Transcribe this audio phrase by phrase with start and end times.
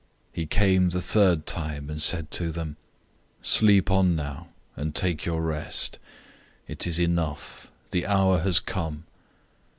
[0.29, 2.75] 014:041 He came the third time, and said to them,
[3.43, 5.99] "Sleep on now, and take your rest.
[6.67, 7.69] It is enough.
[7.91, 9.03] The hour has come.